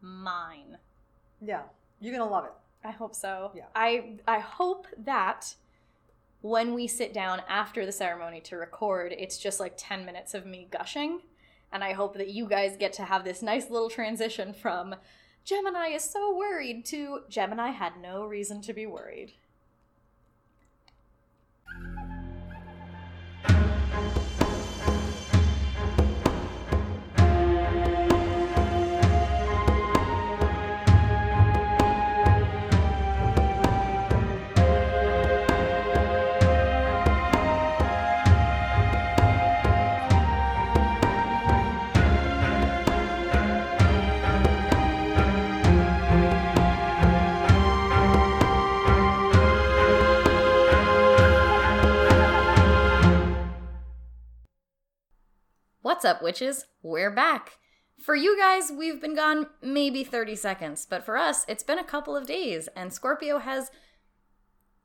[0.00, 0.78] mine.
[1.40, 1.62] Yeah.
[2.00, 2.52] You're going to love it.
[2.84, 3.50] I hope so.
[3.54, 3.64] Yeah.
[3.74, 5.54] I I hope that
[6.40, 10.46] when we sit down after the ceremony to record, it's just like 10 minutes of
[10.46, 11.20] me gushing.
[11.72, 14.94] And I hope that you guys get to have this nice little transition from
[15.44, 19.32] Gemini is so worried to Gemini had no reason to be worried.
[55.98, 56.66] What's up, witches?
[56.80, 57.58] We're back.
[57.98, 61.82] For you guys, we've been gone maybe 30 seconds, but for us, it's been a
[61.82, 63.72] couple of days, and Scorpio has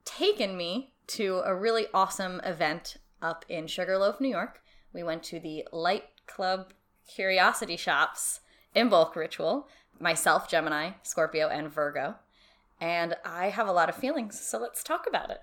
[0.06, 4.64] taken me to a really awesome event up in Sugarloaf, New York.
[4.92, 6.74] We went to the Light Club
[7.08, 8.40] Curiosity Shops
[8.76, 9.68] Imbolc ritual.
[10.00, 12.16] Myself, Gemini, Scorpio, and Virgo.
[12.82, 15.42] And I have a lot of feelings, so let's talk about it.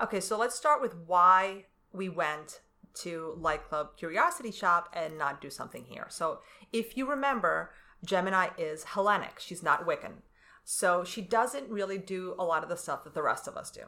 [0.00, 2.60] Okay, so let's start with why we went
[3.02, 6.06] to Light Club Curiosity Shop and not do something here.
[6.08, 6.40] So,
[6.72, 7.70] if you remember,
[8.04, 9.38] Gemini is Hellenic.
[9.38, 10.22] She's not Wiccan.
[10.64, 13.70] So, she doesn't really do a lot of the stuff that the rest of us
[13.70, 13.82] do.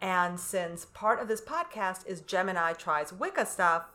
[0.00, 3.86] And since part of this podcast is Gemini tries Wicca stuff,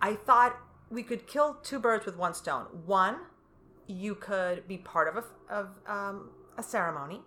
[0.00, 0.56] I thought
[0.90, 2.66] we could kill two birds with one stone.
[2.86, 3.16] One,
[3.86, 7.22] you could be part of a, of um, a ceremony,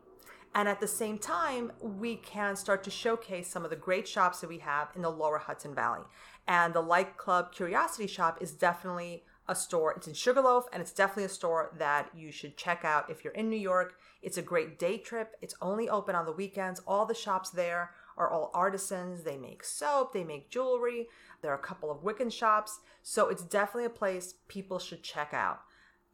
[0.54, 4.42] and at the same time, we can start to showcase some of the great shops
[4.42, 6.02] that we have in the lower Hudson Valley.
[6.48, 9.94] And the Light Club Curiosity Shop is definitely a store.
[9.94, 13.34] It's in Sugarloaf, and it's definitely a store that you should check out if you're
[13.34, 13.96] in New York.
[14.22, 15.36] It's a great day trip.
[15.42, 16.82] It's only open on the weekends.
[16.88, 19.24] All the shops there are all artisans.
[19.24, 21.08] They make soap, they make jewelry.
[21.42, 22.80] There are a couple of Wiccan shops.
[23.04, 25.62] So it's definitely a place people should check out.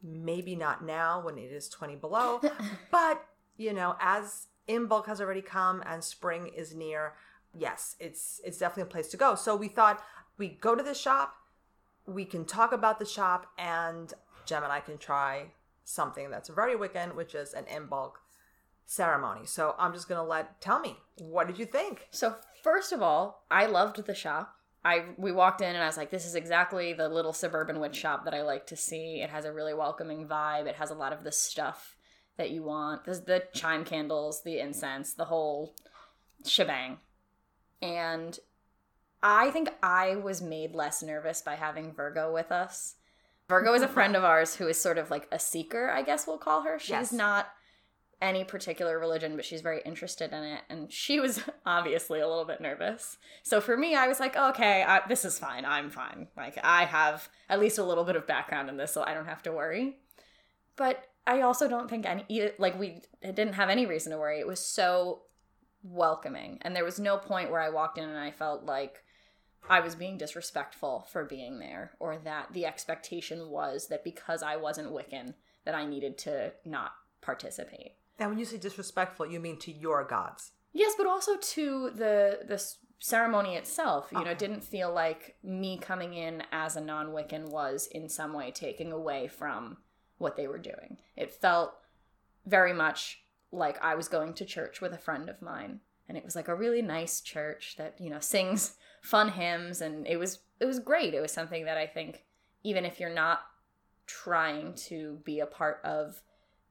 [0.02, 2.40] Maybe not now when it is 20 below,
[2.90, 3.24] but
[3.56, 7.14] you know, as Imbolc has already come and spring is near,
[7.52, 9.34] yes, it's it's definitely a place to go.
[9.34, 10.02] So we thought
[10.38, 11.34] we go to the shop,
[12.06, 14.12] we can talk about the shop, and
[14.46, 15.52] Gem and I can try
[15.84, 18.12] something that's very Wiccan, which is an Imbolc
[18.86, 19.46] ceremony.
[19.46, 22.08] So I'm just gonna let tell me what did you think?
[22.10, 24.56] So first of all, I loved the shop.
[24.84, 27.96] I we walked in and I was like, this is exactly the little suburban witch
[27.96, 29.22] shop that I like to see.
[29.22, 30.66] It has a really welcoming vibe.
[30.66, 31.93] It has a lot of the stuff
[32.36, 33.04] that you want.
[33.04, 35.74] There's the chime candles, the incense, the whole
[36.46, 36.98] shebang.
[37.80, 38.38] And
[39.22, 42.96] I think I was made less nervous by having Virgo with us.
[43.48, 46.26] Virgo is a friend of ours who is sort of like a seeker, I guess
[46.26, 46.78] we'll call her.
[46.78, 47.12] She's Yes.
[47.12, 47.48] not
[48.22, 50.62] any particular religion, but she's very interested in it.
[50.70, 53.18] And she was obviously a little bit nervous.
[53.42, 55.64] So for me, I was like, okay, I, this is fine.
[55.64, 56.28] I'm fine.
[56.36, 59.26] Like, I have at least a little bit of background in this, so I don't
[59.26, 59.98] have to worry.
[60.76, 64.40] But I also don't think any, like, we didn't have any reason to worry.
[64.40, 65.22] It was so
[65.82, 66.58] welcoming.
[66.62, 69.02] And there was no point where I walked in and I felt like
[69.68, 74.56] I was being disrespectful for being there, or that the expectation was that because I
[74.56, 75.34] wasn't Wiccan,
[75.64, 77.92] that I needed to not participate.
[78.18, 80.52] And when you say disrespectful, you mean to your gods.
[80.74, 82.62] Yes, but also to the the
[82.98, 84.08] ceremony itself.
[84.12, 84.32] You know, Okay.
[84.32, 88.92] it didn't feel like me coming in as a non-Wiccan was in some way taking
[88.92, 89.78] away from
[90.24, 90.96] what they were doing.
[91.16, 91.74] It felt
[92.44, 96.24] very much like I was going to church with a friend of mine, and it
[96.24, 100.40] was like a really nice church that you know sings fun hymns, and it was
[100.58, 101.14] it was great.
[101.14, 102.24] It was something that I think
[102.64, 103.42] even if you're not
[104.06, 106.20] trying to be a part of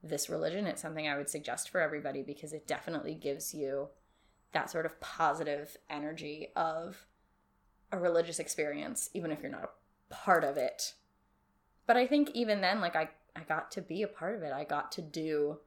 [0.02, 3.88] this religion, it's something I would suggest for everybody because it definitely gives you
[4.52, 7.06] that sort of positive energy of
[7.90, 9.64] a religious experience, even if you're not
[10.10, 10.94] a part of it.
[11.86, 14.52] But I think even then, like I, I got to be a part of it.
[14.52, 15.58] I got to do.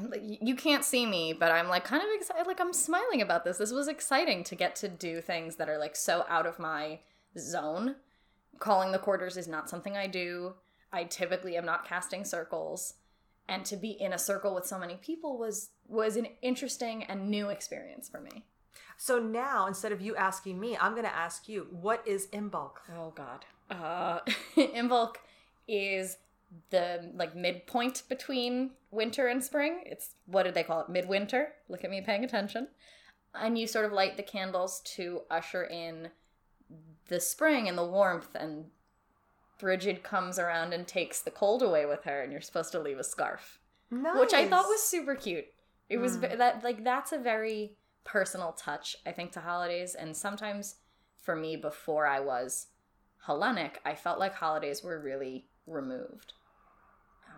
[0.00, 2.46] Like, you can't see me, but I'm like kind of excited.
[2.46, 3.58] Like I'm smiling about this.
[3.58, 7.00] This was exciting to get to do things that are like so out of my
[7.38, 7.96] zone.
[8.58, 10.54] Calling the quarters is not something I do.
[10.92, 12.94] I typically am not casting circles,
[13.48, 17.28] and to be in a circle with so many people was was an interesting and
[17.30, 18.44] new experience for me.
[18.96, 22.72] So now, instead of you asking me, I'm going to ask you, what is Imbolc?
[22.96, 23.44] Oh God.
[23.70, 24.20] Uh,
[24.56, 25.16] Imbolc
[25.68, 26.16] is
[26.70, 29.82] the like midpoint between winter and spring.
[29.86, 30.88] It's what did they call it?
[30.88, 31.52] Midwinter.
[31.68, 32.68] Look at me paying attention.
[33.34, 36.10] And you sort of light the candles to usher in
[37.08, 38.66] the spring and the warmth and
[39.58, 42.98] Bridget comes around and takes the cold away with her and you're supposed to leave
[42.98, 43.58] a scarf.
[43.90, 44.18] Nice.
[44.18, 45.44] which I thought was super cute.
[45.90, 46.20] It was Mm.
[46.30, 50.76] ve- that like that's a very personal touch I think to holidays and sometimes
[51.18, 52.68] for me before I was
[53.26, 56.34] Hellenic, I felt like holidays were really removed.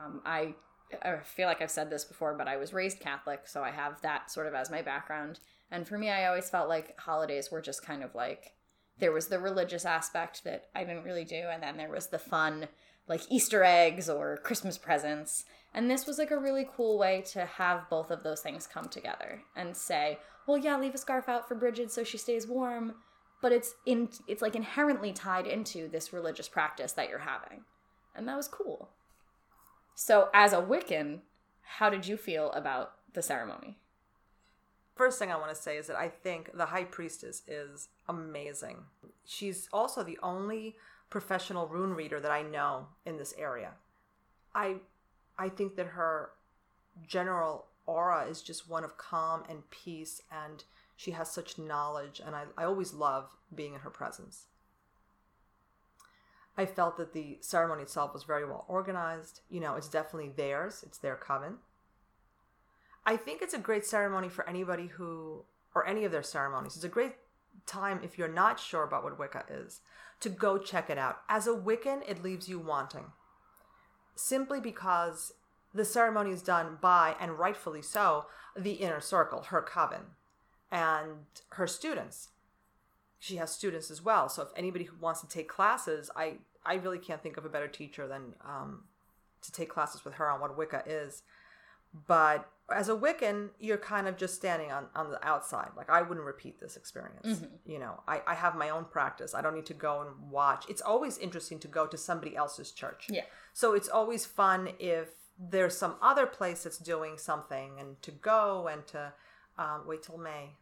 [0.03, 0.55] Um, I
[1.03, 4.01] I feel like I've said this before, but I was raised Catholic, so I have
[4.03, 5.41] that sort of as my background.
[5.71, 8.53] And for me, I always felt like holidays were just kind of like
[8.99, 12.19] there was the religious aspect that I didn't really do, and then there was the
[12.19, 12.69] fun,
[13.09, 15.45] like Easter eggs or Christmas presents.
[15.73, 18.89] And this was like a really cool way to have both of those things come
[18.89, 22.95] together and say, well, yeah, leave a scarf out for Bridget so she stays warm,
[23.43, 27.65] but it's in it's like inherently tied into this religious practice that you're having.
[28.15, 28.91] And that was cool.
[29.95, 31.21] So, as a Wiccan,
[31.63, 33.79] how did you feel about the ceremony?
[34.95, 38.85] First thing I want to say is that I think the high priestess is amazing.
[39.25, 40.77] She's also the only
[41.11, 43.73] professional rune reader that I know in this area.
[44.55, 44.77] I
[45.37, 46.31] I think that her
[47.07, 50.65] general aura is just one of calm and peace and
[50.97, 54.47] she has such knowledge and I, I always love being in her presence.
[56.57, 59.41] I felt that the ceremony itself was very well organized.
[59.51, 61.57] You know, it's definitely theirs, it's their coven.
[63.07, 66.77] I think it's a great ceremony for anybody who, or any of their ceremonies.
[66.77, 67.17] It's a great
[67.67, 69.81] time if you're not sure about what Wicca is
[70.21, 71.19] to go check it out.
[71.29, 73.07] As a Wiccan, it leaves you wanting.
[74.15, 75.33] Simply because
[75.75, 80.13] the ceremony is done by, and rightfully so, the inner circle, her coven,
[80.71, 82.29] and her students.
[83.25, 84.29] She has students as well.
[84.29, 86.35] So if anybody who wants to take classes, I,
[86.65, 88.85] I really can't think of a better teacher than um,
[89.43, 91.23] to take classes with her on what Wicca is
[92.07, 95.69] but as a Wiccan, you're kind of just standing on, on the outside.
[95.77, 97.27] Like I wouldn't repeat this experience.
[97.27, 97.71] Mm-hmm.
[97.71, 99.35] You know, I, I have my own practice.
[99.35, 100.65] I don't need to go and watch.
[100.69, 103.07] It's always interesting to go to somebody else's church.
[103.11, 103.23] Yeah.
[103.53, 105.09] So it's always fun if
[105.39, 109.13] there's some other place that's doing something and to go and to
[109.59, 110.55] um, wait till May,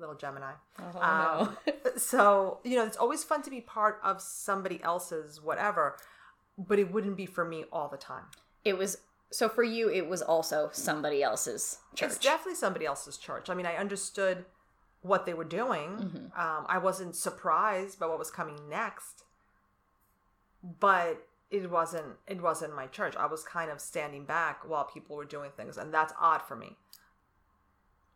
[0.00, 0.52] little Gemini.
[0.78, 1.56] Oh, Um,
[1.96, 5.96] so, you know, it's always fun to be part of somebody else's whatever,
[6.58, 8.24] but it wouldn't be for me all the time.
[8.64, 8.98] It was
[9.30, 9.88] so for you.
[9.88, 12.10] It was also somebody else's church.
[12.10, 13.48] It's definitely somebody else's church.
[13.48, 14.44] I mean, I understood
[15.02, 15.90] what they were doing.
[15.90, 16.40] Mm-hmm.
[16.40, 19.24] Um, I wasn't surprised by what was coming next,
[20.62, 22.16] but it wasn't.
[22.26, 23.16] It wasn't my church.
[23.16, 26.56] I was kind of standing back while people were doing things, and that's odd for
[26.56, 26.76] me.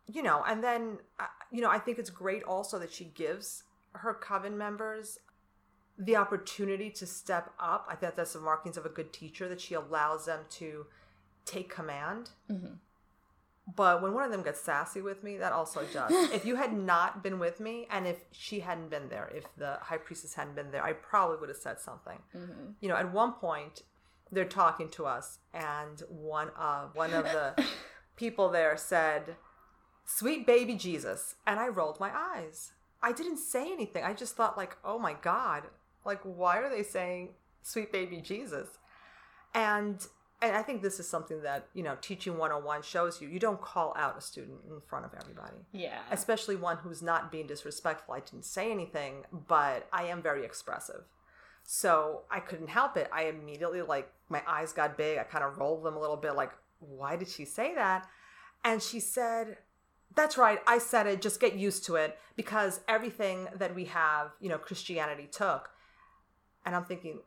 [0.07, 3.63] You know, and then uh, you know, I think it's great also that she gives
[3.93, 5.19] her coven members
[5.97, 7.87] the opportunity to step up.
[7.89, 10.87] I think that's the markings of a good teacher that she allows them to
[11.45, 12.31] take command.
[12.49, 12.79] Mhm.
[13.75, 16.11] But when one of them gets sassy with me, that also does.
[16.31, 19.77] if you had not been with me, and if she hadn't been there, if the
[19.81, 22.19] high priestess hadn't been there, I probably would have said something.
[22.35, 22.71] Mm-hmm.
[22.79, 23.81] You know, at one point,
[24.31, 27.65] they're talking to us, and one of one of the
[28.15, 29.35] people there said,
[30.05, 32.71] "Sweet baby Jesus," and I rolled my eyes.
[33.01, 34.03] I didn't say anything.
[34.03, 35.63] I just thought, like, "Oh my God,
[36.03, 38.77] like, why are they saying sweet baby Jesus?"
[39.53, 40.05] And
[40.41, 43.27] and I think this is something that you know teaching 101 shows you.
[43.27, 46.01] You don't call out a student in front of everybody Yeah.
[46.11, 48.13] especially one who's not being disrespectful.
[48.13, 51.05] I didn't say anything, but I am very expressive.
[51.63, 53.09] So I couldn't help it.
[53.11, 55.17] I immediately, like, my eyes got big.
[55.17, 58.07] I kind of rolled them a little bit, like, why did she say that?
[58.63, 59.57] And she said,
[60.15, 60.59] That's right.
[60.65, 61.21] I said it.
[61.21, 65.69] Just get used to it because everything that we have, you know, Christianity took.
[66.65, 67.19] And I'm thinking,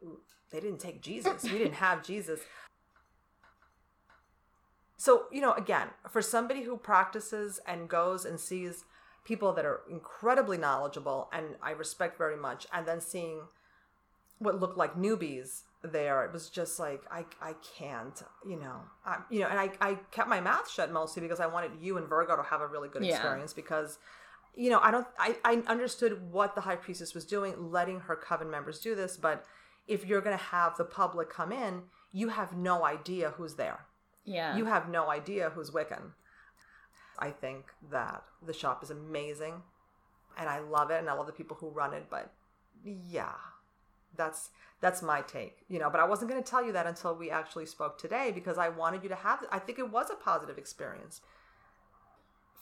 [0.50, 1.44] they didn't take Jesus.
[1.44, 2.40] We didn't have Jesus.
[4.96, 8.84] So, you know, again, for somebody who practices and goes and sees
[9.24, 13.42] people that are incredibly knowledgeable and I respect very much, and then seeing
[14.38, 19.18] what looked like newbies there, it was just like I I can't, you know, I,
[19.30, 22.08] you know, and I I kept my mouth shut mostly because I wanted you and
[22.08, 23.14] Virgo to have a really good Yeah.
[23.16, 23.98] experience because.
[24.54, 25.06] You know, I don't.
[25.20, 29.16] I, I understood what the high priestess was doing, letting her coven members do this.
[29.16, 29.44] But
[29.86, 33.86] if you're going to have the public come in, you have no idea who's there
[34.24, 34.56] Yeah.
[34.56, 36.10] you have no idea who's Wiccan.
[37.20, 39.62] I think that the shop is amazing
[40.36, 42.32] and I love it and I love the people who run it, but
[42.84, 43.34] yeah.
[44.16, 45.64] That's that's my take.
[45.68, 48.30] You know, but I wasn't going to tell you that until we actually spoke today
[48.32, 51.20] because I wanted you to have I think it was a positive experience.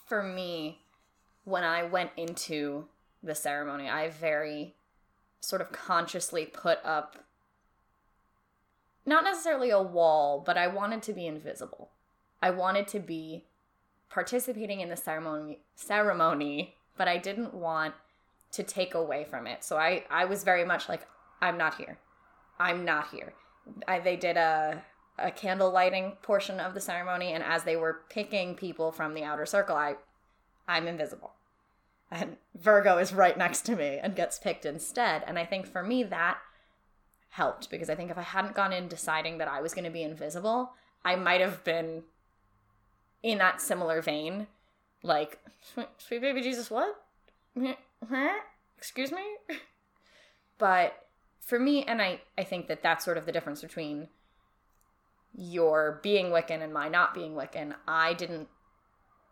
[0.06, 0.82] for me,
[1.44, 2.87] when I went into
[3.22, 4.74] the ceremony, I very
[5.40, 7.16] sort of consciously put up
[9.04, 11.90] not necessarily a wall, but I wanted to be invisible.
[12.42, 13.44] I wanted to be
[14.11, 17.94] participating in the ceremony ceremony, but I didn't want
[18.52, 19.64] to take away from it.
[19.64, 21.06] So I I was very much like
[21.40, 21.99] I'm not here.
[22.59, 23.35] I'm not here.
[23.87, 24.83] I, they did a
[25.18, 29.25] a candle lighting portion of the ceremony and as they were picking people from the
[29.25, 29.96] outer circle, I
[30.68, 31.33] I'm invisible.
[32.11, 35.25] And Virgo is right next to me and gets picked instead.
[35.27, 36.38] And I think for me that
[37.31, 39.90] helped because I think if I hadn't gone in deciding that I was going to
[39.90, 40.72] be invisible,
[41.05, 42.03] I might have been
[43.22, 44.46] in that similar vein.
[45.03, 45.38] Like,
[45.99, 47.03] sweet, baby Jesus, what?
[48.79, 49.25] Excuse me?
[50.59, 51.05] But
[51.46, 54.09] for me, and I, I think that that's sort of the difference between
[55.32, 57.74] your being Wiccan and my not being Wiccan.
[57.87, 58.48] I didn't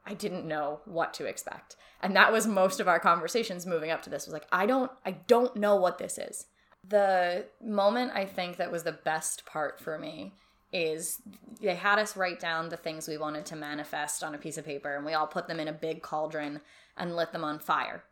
[0.07, 1.77] I didn't know what to expect.
[2.03, 4.92] And that was most of our conversations moving up to this was like I don't
[5.05, 6.46] I don't know what this is.
[6.87, 10.35] The moment I think that was the best part for me
[10.73, 11.21] is
[11.60, 14.65] they had us write down the things we wanted to manifest on a piece of
[14.65, 16.60] paper and we all put them in a big cauldron
[16.96, 18.04] and lit them on fire.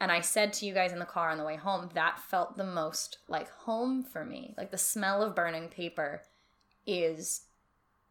[0.00, 2.56] And I said to you guys in the car on the way home, that felt
[2.56, 4.54] the most like home for me.
[4.56, 6.22] Like the smell of burning paper
[6.86, 7.42] is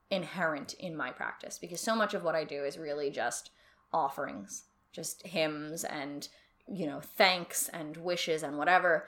[0.10, 3.52] inherent in my practice because so much of what I do is really just
[3.94, 6.28] offerings, just hymns and,
[6.68, 9.08] you know, thanks and wishes and whatever,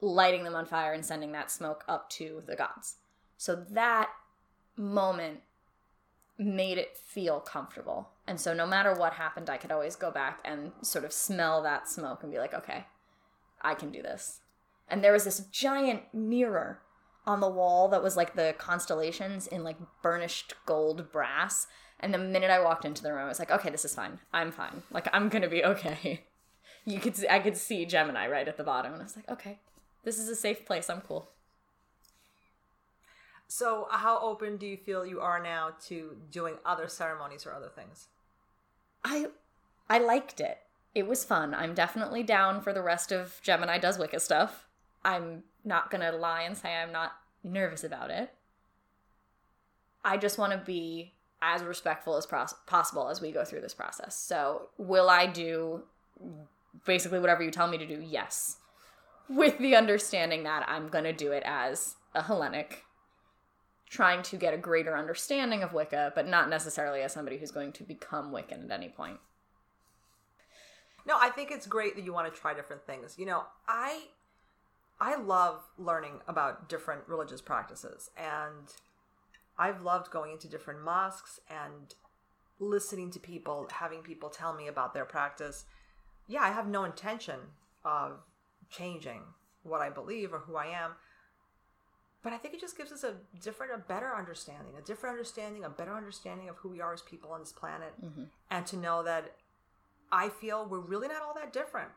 [0.00, 2.96] lighting them on fire and sending that smoke up to the gods.
[3.36, 4.10] So that
[4.76, 5.40] moment
[6.38, 8.10] made it feel comfortable.
[8.26, 11.62] And so no matter what happened, I could always go back and sort of smell
[11.62, 12.86] that smoke and be like, okay,
[13.60, 14.40] I can do this.
[14.88, 16.80] And there was this giant mirror
[17.26, 21.66] on the wall that was like the constellations in like burnished gold brass.
[22.00, 24.18] And the minute I walked into the room, I was like, okay, this is fine.
[24.32, 24.82] I'm fine.
[24.90, 26.24] Like I'm gonna be okay.
[26.84, 29.60] You could I could see Gemini right at the bottom, and I was like, okay,
[30.04, 30.90] this is a safe place.
[30.90, 31.28] I'm cool.
[33.54, 37.68] So, how open do you feel you are now to doing other ceremonies or other
[37.68, 38.08] things?
[39.04, 39.26] I
[39.90, 40.60] I liked it.
[40.94, 41.52] It was fun.
[41.52, 44.68] I'm definitely down for the rest of Gemini Does Wicca stuff.
[45.04, 47.12] I'm not gonna lie and say I'm not
[47.44, 48.32] nervous about it.
[50.02, 54.16] I just want to be as respectful as possible as we go through this process.
[54.16, 55.82] So, will I do
[56.86, 58.00] basically whatever you tell me to do?
[58.00, 58.56] Yes.
[59.28, 62.86] With the understanding that I'm going to do it as a Hellenic,
[63.92, 67.72] trying to get a greater understanding of Wicca, but not necessarily as somebody who's going
[67.72, 69.18] to become Wiccan at any point.
[71.06, 73.16] No, I think it's great that you want to try different things.
[73.18, 74.04] You know, I
[74.98, 78.72] I love learning about different religious practices and
[79.58, 81.94] I've loved going into different mosques and
[82.58, 85.66] listening to people, having people tell me about their practice.
[86.28, 87.40] Yeah, I have no intention
[87.84, 88.20] of
[88.70, 89.20] changing
[89.64, 90.92] what I believe or who I am.
[92.22, 95.64] But I think it just gives us a different, a better understanding, a different understanding,
[95.64, 97.92] a better understanding of who we are as people on this planet.
[98.02, 98.24] Mm-hmm.
[98.50, 99.34] And to know that
[100.12, 101.88] I feel we're really not all that different.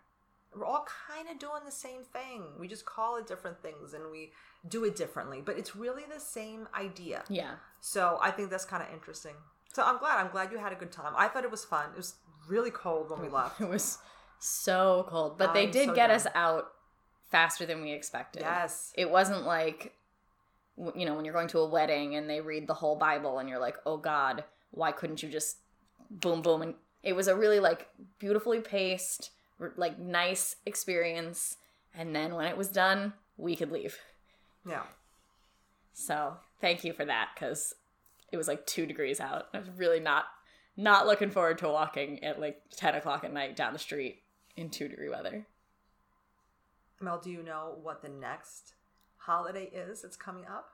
[0.56, 2.44] We're all kind of doing the same thing.
[2.58, 4.32] We just call it different things and we
[4.68, 7.24] do it differently, but it's really the same idea.
[7.30, 7.56] Yeah.
[7.82, 9.34] So I think that's kind of interesting.
[9.74, 10.18] So I'm glad.
[10.24, 11.14] I'm glad you had a good time.
[11.18, 11.90] I thought it was fun.
[11.94, 12.16] It was
[12.48, 13.60] really cold when we left.
[13.66, 14.00] It was
[14.40, 16.16] so cold, but they I'm did so get done.
[16.16, 16.68] us out
[17.30, 18.44] faster than we expected.
[18.44, 18.94] Yes.
[18.96, 19.94] It wasn't like,
[20.96, 23.48] you know, when you're going to a wedding and they read the whole Bible and
[23.48, 25.58] you're like, oh God, why couldn't you just
[26.10, 26.62] boom, boom?
[26.62, 27.88] And it was a really like
[28.20, 29.32] beautifully paced,
[29.78, 31.58] like nice experience.
[31.94, 33.98] And then when it was done, we could leave.
[34.68, 34.84] Yeah.
[35.94, 37.74] So thank you for that because
[38.32, 39.48] it was like two degrees out.
[39.54, 40.26] I was really not
[40.78, 44.24] not looking forward to walking at like ten o'clock at night down the street
[44.58, 45.46] in two degree weather.
[47.00, 48.74] Mel, do you know what the next
[49.26, 50.70] holiday is that's coming up?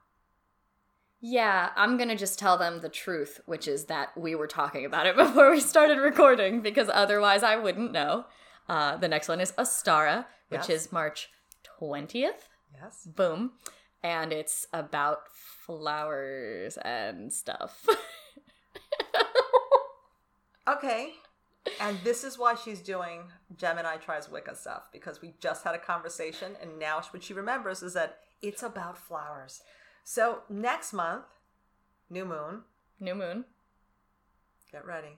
[1.20, 5.06] Yeah, I'm gonna just tell them the truth, which is that we were talking about
[5.06, 8.26] it before we started recording because otherwise I wouldn't know.
[8.68, 10.86] Uh, the next one is Ostara, which Yes.
[10.86, 11.30] is March
[11.80, 12.47] 20th.
[12.74, 13.06] Yes.
[13.06, 13.52] Boom.
[14.04, 17.86] And it's about flowers and stuff.
[20.68, 21.14] Okay.
[21.80, 23.24] And this is why she's doing
[23.56, 27.84] Gemini tries Wicca stuff because we just had a conversation, and now what she remembers
[27.84, 29.62] is that it's about flowers.
[30.04, 31.26] So next month,
[32.10, 32.64] new moon,
[33.02, 33.46] New moon.
[34.72, 35.18] get ready.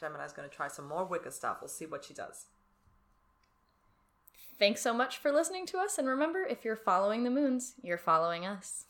[0.00, 1.58] Gemini's going to try some more Wicca stuff.
[1.60, 2.46] We'll see what she does.
[4.58, 5.96] Thanks so much for listening to us.
[5.96, 8.86] And remember, if you're following the moons, you're following us.